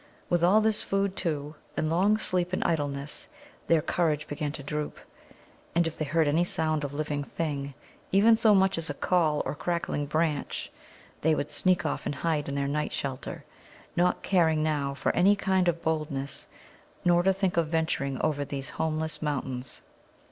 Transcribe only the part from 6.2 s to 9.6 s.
any sound of living thing, even so much as a call or